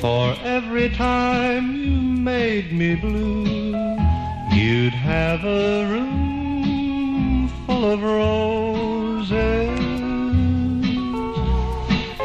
for 0.00 0.36
every 0.42 0.90
time 0.90 1.74
you 1.74 1.98
made 1.98 2.74
me 2.74 2.94
blue, 2.94 3.72
you'd 4.52 4.92
have 4.92 5.42
a 5.46 5.86
room 5.88 7.48
full 7.64 7.92
of 7.92 8.02
roses. 8.02 9.30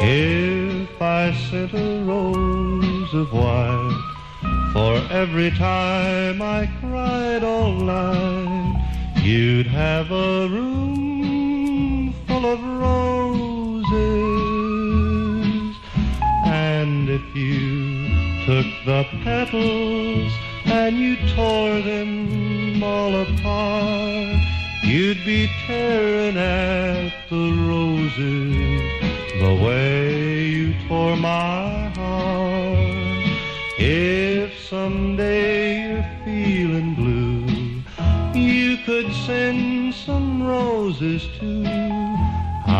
If 0.02 1.00
I 1.00 1.32
sent 1.48 1.72
a 1.72 2.04
rose 2.04 3.14
of 3.14 3.32
white 3.32 4.72
for 4.74 5.00
every 5.10 5.52
time 5.52 6.42
I 6.42 6.66
cried 6.80 7.42
all 7.42 7.72
night, 7.72 9.22
you'd 9.22 9.68
have 9.68 10.10
a 10.10 10.48
room 10.48 12.12
full 12.26 12.44
of 12.44 12.62
roses. 12.62 13.55
And 16.44 17.08
if 17.08 17.36
you 17.36 18.08
took 18.44 18.66
the 18.84 19.06
petals 19.22 20.32
and 20.64 20.98
you 20.98 21.16
tore 21.36 21.80
them 21.82 22.82
all 22.82 23.14
apart, 23.14 24.42
you'd 24.82 25.24
be 25.24 25.48
tearing 25.66 26.36
at 26.36 27.12
the 27.30 27.52
roses 27.52 28.82
the 29.38 29.54
way 29.64 30.48
you 30.48 30.74
tore 30.88 31.16
my 31.16 31.88
heart. 31.94 32.78
If 33.78 34.58
someday 34.58 35.90
you're 35.90 36.10
feeling 36.24 36.94
blue, 36.96 37.46
you 38.34 38.78
could 38.78 39.12
send 39.12 39.94
some 39.94 40.42
roses 40.42 41.28
too. 41.38 41.55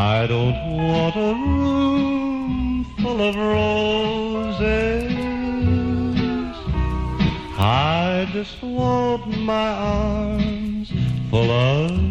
I 0.06 0.28
don't 0.28 0.54
want 0.76 1.16
a 1.16 1.34
room 1.34 2.84
full 3.00 3.20
of 3.28 3.34
roses. 3.34 5.12
I 7.58 8.28
just 8.32 8.62
want 8.62 9.26
my 9.40 9.70
arms 9.72 10.92
full 11.28 11.50
of 11.50 12.05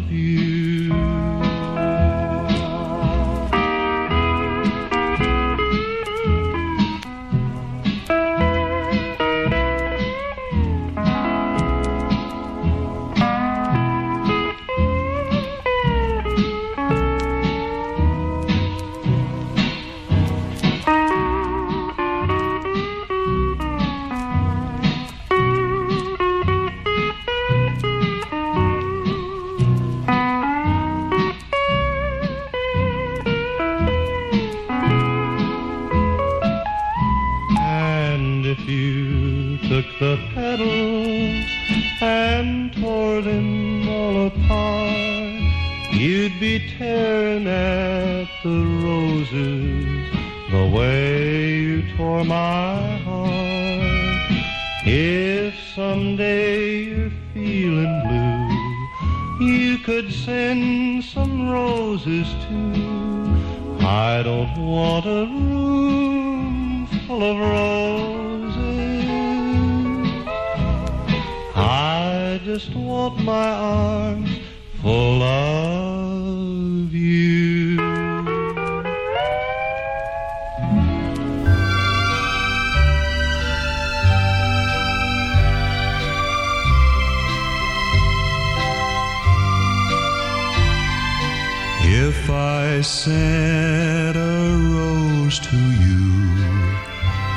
sent 92.86 94.16
a 94.16 94.72
rose 94.76 95.40
to 95.40 95.56
you 95.56 96.30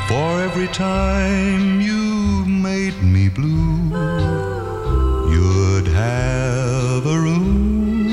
for 0.08 0.42
every 0.42 0.68
time 0.68 1.82
you 1.82 2.46
made 2.46 3.02
me 3.02 3.30
blue, 3.30 3.90
you'd 5.34 5.88
have 5.88 7.04
a 7.04 7.20
room 7.20 8.06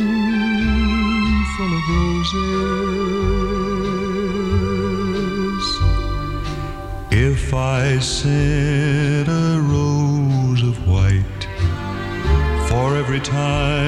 full 1.58 1.72
of 1.78 1.82
roses. 1.92 2.46
If 7.10 7.52
I 7.52 7.98
sent 7.98 9.28
a 9.28 9.60
rose 9.60 10.62
of 10.62 10.88
white 10.88 11.46
for 12.68 12.96
every 12.96 13.20
time 13.20 13.85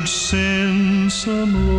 could 0.00 0.08
send 0.08 1.12
some 1.12 1.69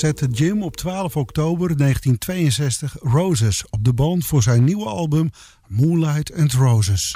zette 0.00 0.26
Jim 0.26 0.62
op 0.62 0.76
12 0.76 1.16
oktober 1.16 1.76
1962 1.76 2.96
Roses 3.00 3.64
op 3.70 3.84
de 3.84 3.92
band 3.92 4.26
voor 4.26 4.42
zijn 4.42 4.64
nieuwe 4.64 4.88
album 4.88 5.30
Moonlight 5.68 6.34
and 6.34 6.52
Roses. 6.52 7.14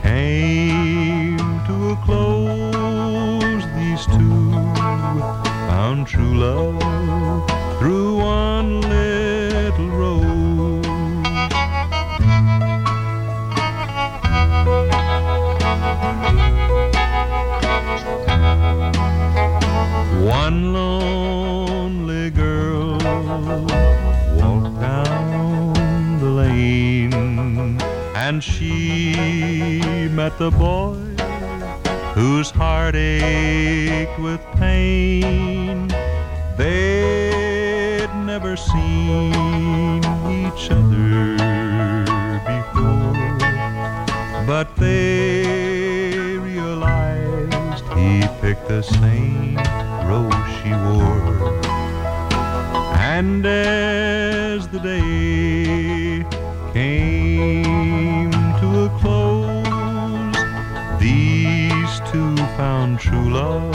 Came 0.00 1.36
to 1.66 1.90
a 1.90 1.96
close, 2.04 3.64
these 3.76 4.06
two 4.06 4.50
found 5.68 6.06
true 6.06 6.34
love 6.38 6.78
through 7.78 8.16
one 8.16 8.80
little 8.82 9.88
rose. 9.90 10.86
One 20.24 20.72
lonely 20.72 22.30
girl 22.30 22.98
and 28.28 28.44
she 28.44 29.80
met 30.12 30.36
the 30.38 30.50
boy 30.50 30.98
whose 32.12 32.50
heart 32.50 32.94
ached 32.94 34.18
with 34.18 34.42
pain. 34.56 35.88
They'd 36.58 38.12
never 38.32 38.54
seen 38.54 40.04
each 40.40 40.64
other 40.70 41.24
before, 42.52 43.14
but 44.46 44.76
they 44.76 46.36
realized 46.36 47.84
he 47.96 48.28
picked 48.42 48.68
the 48.68 48.82
same 48.82 49.56
rose 50.06 50.48
she 50.58 50.72
wore. 50.84 51.60
And 53.16 53.46
as 53.46 54.68
the 54.68 54.80
day 54.80 56.26
came 56.74 57.67
these 60.98 62.00
two 62.10 62.36
found 62.56 62.98
true 63.00 63.30
love 63.30 63.72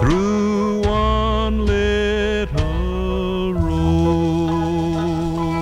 through 0.00 0.82
one 0.86 1.64
little 1.64 3.52
rose. 3.52 4.56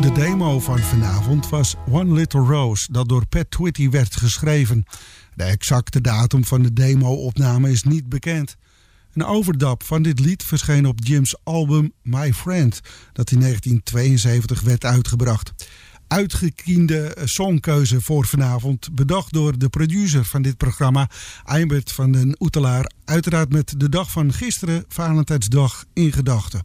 De 0.00 0.12
demo 0.12 0.60
van 0.60 0.78
vanavond 0.78 1.48
was 1.48 1.74
One 1.90 2.12
Little 2.12 2.40
Rose, 2.40 2.92
dat 2.92 3.08
door 3.08 3.26
Pat 3.26 3.50
Twitty 3.50 3.90
werd 3.90 4.16
geschreven. 4.16 4.84
De 5.34 5.44
exacte 5.44 6.00
datum 6.00 6.44
van 6.44 6.62
de 6.62 6.72
demo-opname 6.72 7.70
is 7.70 7.82
niet 7.82 8.08
bekend. 8.08 8.56
Een 9.12 9.24
overdub 9.24 9.82
van 9.82 10.02
dit 10.02 10.20
lied 10.20 10.42
verscheen 10.42 10.86
op 10.86 10.98
Jim's 11.02 11.36
album 11.42 11.92
My 12.02 12.32
Friend, 12.32 12.80
dat 13.12 13.30
in 13.30 13.40
1972 13.40 14.60
werd 14.60 14.84
uitgebracht. 14.84 15.52
Uitgekiende 16.14 17.16
songkeuze 17.24 18.00
voor 18.00 18.26
vanavond, 18.26 18.94
bedacht 18.94 19.32
door 19.32 19.58
de 19.58 19.68
producer 19.68 20.24
van 20.24 20.42
dit 20.42 20.56
programma, 20.56 21.10
Eimbert 21.44 21.92
van 21.92 22.12
den 22.12 22.36
Oetelaar. 22.38 22.90
Uiteraard 23.04 23.52
met 23.52 23.74
de 23.76 23.88
dag 23.88 24.10
van 24.10 24.32
gisteren, 24.32 24.84
Valentijnsdag, 24.88 25.84
in 25.92 26.12
gedachten. 26.12 26.62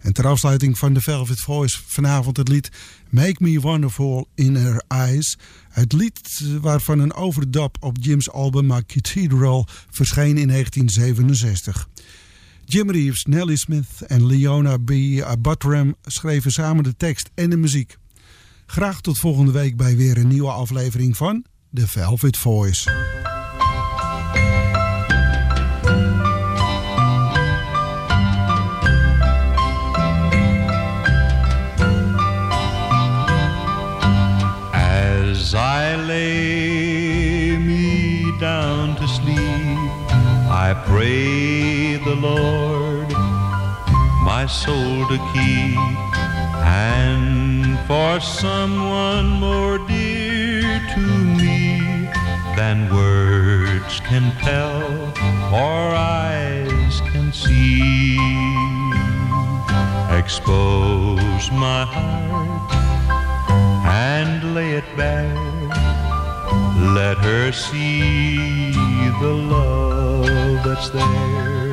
En 0.00 0.12
ter 0.12 0.26
afsluiting 0.26 0.78
van 0.78 0.92
de 0.92 1.00
Velvet 1.00 1.40
Voice 1.40 1.78
vanavond 1.86 2.36
het 2.36 2.48
lied 2.48 2.70
Make 3.10 3.36
Me 3.38 3.60
Wonderful 3.60 4.28
in 4.34 4.54
Her 4.54 4.82
Eyes. 4.88 5.38
Het 5.68 5.92
lied 5.92 6.40
waarvan 6.60 6.98
een 6.98 7.14
overdub 7.14 7.76
op 7.80 7.96
Jim's 8.00 8.28
album 8.28 8.66
My 8.66 8.82
Cathedral 8.86 9.66
verscheen 9.90 10.38
in 10.38 10.48
1967. 10.48 11.88
Jim 12.64 12.90
Reeves, 12.90 13.24
Nelly 13.24 13.56
Smith 13.56 14.02
en 14.06 14.26
Leona 14.26 14.76
B. 14.76 14.92
Buttram 15.38 15.94
schreven 16.02 16.50
samen 16.50 16.84
de 16.84 16.96
tekst 16.96 17.30
en 17.34 17.50
de 17.50 17.56
muziek. 17.56 18.00
Graag 18.66 19.00
tot 19.00 19.18
volgende 19.18 19.52
week 19.52 19.76
bij 19.76 19.96
weer 19.96 20.18
een 20.18 20.28
nieuwe 20.28 20.50
aflevering 20.50 21.16
van 21.16 21.44
The 21.74 21.88
Velvet 21.88 22.36
Voice. 22.36 22.90
As 34.72 35.52
I 35.52 35.96
lay 36.06 37.56
me 37.58 38.36
down 38.38 38.94
to 38.94 39.06
sleep, 39.06 39.78
I 40.50 40.74
pray 40.84 41.98
the 42.04 42.16
Lord 42.20 43.12
my 44.24 44.46
soul 44.46 45.06
to 45.08 45.18
keep 45.32 45.78
and 46.64 47.41
for 47.86 48.20
someone 48.20 49.28
more 49.40 49.78
dear 49.78 50.80
to 50.94 51.00
me 51.00 51.80
than 52.56 52.88
words 52.92 54.00
can 54.00 54.30
tell 54.36 54.82
or 55.52 55.94
eyes 55.94 57.00
can 57.12 57.32
see. 57.32 58.16
Expose 60.16 61.50
my 61.50 61.84
heart 61.84 62.72
and 63.86 64.54
lay 64.54 64.72
it 64.72 64.84
bare. 64.96 65.34
Let 66.94 67.18
her 67.18 67.52
see 67.52 68.72
the 69.20 69.34
love 69.54 70.64
that's 70.64 70.90
there. 70.90 71.72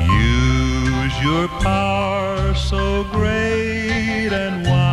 Use 0.00 1.16
your 1.22 1.48
power 1.60 2.54
so 2.54 3.04
great 3.04 4.32
and 4.32 4.66
wise. 4.66 4.83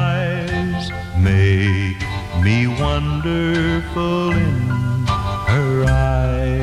Make 1.23 2.01
me 2.43 2.65
wonderful 2.67 4.31
in 4.31 5.05
her 5.53 5.85
eyes. 5.87 6.61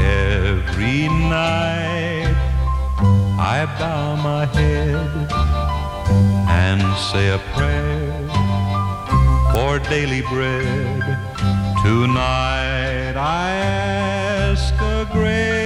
Every 0.00 1.08
night 1.08 2.34
I 3.38 3.66
bow 3.78 4.16
my 4.16 4.46
head 4.46 5.30
and 6.48 6.82
say 6.96 7.28
a 7.28 7.38
prayer 7.54 8.28
for 9.52 9.78
daily 9.90 10.22
bread. 10.22 11.02
Tonight 11.82 13.16
I 13.16 13.50
ask 13.50 14.72
a 14.80 15.06
greater 15.12 15.63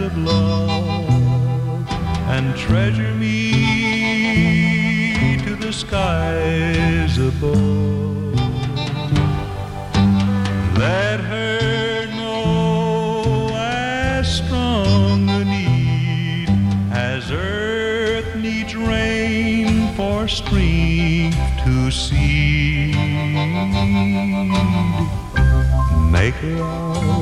of 0.00 0.16
love 0.18 1.88
and 2.28 2.56
treasure 2.56 3.14
me 3.14 3.50
to 5.44 5.56
the 5.56 5.72
skies 5.72 7.18
above. 7.18 8.34
Let 10.78 11.20
her 11.20 12.06
know 12.14 13.50
as 13.54 14.36
strong 14.36 15.28
a 15.28 15.44
need 15.44 16.48
as 16.92 17.32
earth 17.32 18.36
needs 18.36 18.76
rain 18.76 19.94
for 19.96 20.28
strength 20.28 21.38
to 21.64 21.90
seed. 21.90 22.94
Make 26.12 26.40
love 26.42 27.17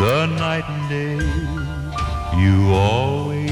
the 0.00 0.26
night 0.26 0.64
and 0.64 0.88
day 0.88 1.18
you 2.40 2.72
always 2.72 3.50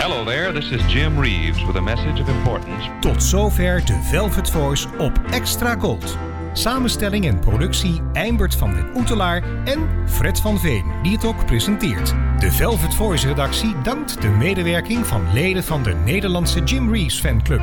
Hello 0.00 0.24
there, 0.24 0.50
this 0.52 0.70
is 0.70 0.82
Jim 0.86 1.18
Reeves 1.18 1.62
with 1.64 1.76
a 1.76 1.80
message 1.80 2.20
of 2.20 2.28
importance. 2.28 2.84
Tot 3.00 3.22
zover 3.22 3.84
de 3.84 3.98
Velvet 4.02 4.50
Voice 4.50 4.88
op 4.98 5.20
Extra 5.30 5.76
Gold. 5.78 6.16
Samenstelling 6.52 7.26
en 7.26 7.38
productie 7.38 8.02
Eimbert 8.12 8.54
van 8.54 8.74
den 8.74 8.96
Oetelaar 8.96 9.42
en 9.64 9.88
Fred 10.06 10.40
van 10.40 10.58
Veen, 10.58 10.84
die 11.02 11.12
het 11.12 11.24
ook 11.24 11.46
presenteert. 11.46 12.14
De 12.38 12.52
Velvet 12.52 12.94
Voice 12.94 13.26
redactie 13.26 13.74
dankt 13.82 14.22
de 14.22 14.28
medewerking 14.28 15.06
van 15.06 15.32
leden 15.32 15.64
van 15.64 15.82
de 15.82 15.94
Nederlandse 15.94 16.62
Jim 16.64 16.92
Reeves 16.92 17.20
fanclub. 17.20 17.62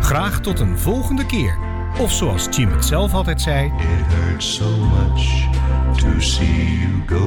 Graag 0.00 0.40
tot 0.40 0.60
een 0.60 0.78
volgende 0.78 1.26
keer. 1.26 1.58
Of 1.98 2.12
zoals 2.12 2.46
Jim 2.50 2.70
het 2.70 2.84
zelf 2.84 3.14
altijd 3.14 3.40
zei... 3.40 3.66
It 3.66 3.72
hurts 4.12 4.54
so 4.54 4.76
much 4.76 5.48
to 5.96 6.20
see 6.20 6.76
you 6.76 7.02
go. 7.06 7.26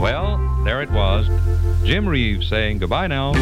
Well, 0.00 0.38
there 0.64 0.82
it 0.82 0.90
was. 0.90 1.28
Jim 1.84 2.08
Reeves 2.08 2.48
saying 2.48 2.78
goodbye 2.78 3.06
now. 3.06 3.32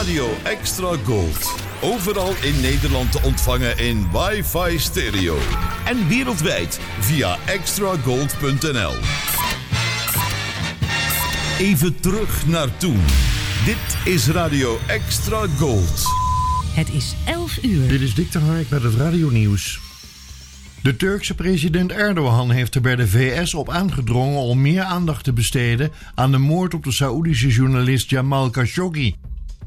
Radio 0.00 0.30
Extra 0.44 0.96
Gold. 1.04 1.60
Overal 1.82 2.32
in 2.42 2.60
Nederland 2.60 3.12
te 3.12 3.20
ontvangen 3.22 3.78
in 3.78 4.08
wifi 4.12 4.78
stereo. 4.78 5.38
En 5.84 6.08
wereldwijd 6.08 6.80
via 7.00 7.36
extragold.nl. 7.46 8.94
Even 11.58 12.00
terug 12.00 12.46
naar 12.46 12.76
toen. 12.76 13.00
Dit 13.64 14.12
is 14.14 14.28
Radio 14.28 14.78
Extra 14.86 15.46
Gold. 15.58 16.29
Het 16.70 16.92
is 16.92 17.14
11 17.26 17.62
uur. 17.62 17.88
Dit 17.88 18.00
is 18.00 18.14
Dick 18.14 18.32
de 18.32 18.38
Hark 18.38 18.68
met 18.68 18.82
het 18.82 18.94
radionieuws. 18.94 19.80
De 20.82 20.96
Turkse 20.96 21.34
president 21.34 21.92
Erdogan 21.92 22.50
heeft 22.50 22.74
er 22.74 22.80
bij 22.80 22.96
de 22.96 23.08
VS 23.08 23.54
op 23.54 23.70
aangedrongen 23.70 24.40
om 24.40 24.60
meer 24.60 24.82
aandacht 24.82 25.24
te 25.24 25.32
besteden 25.32 25.90
aan 26.14 26.30
de 26.30 26.38
moord 26.38 26.74
op 26.74 26.84
de 26.84 26.92
Saoedische 26.92 27.48
journalist 27.48 28.10
Jamal 28.10 28.50
Khashoggi. 28.50 29.14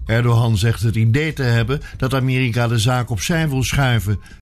Erdogan 0.06 0.58
zegt 0.58 0.82
het 0.82 0.96
idee 0.96 1.34
te 1.34 1.44
hebben 1.44 1.82
dat 1.98 2.14
Amerika 2.14 2.68
de 2.68 2.80
zaak 2.80 3.10
opzij 3.10 3.50
wil 3.50 3.64
schuiven, 3.64 4.20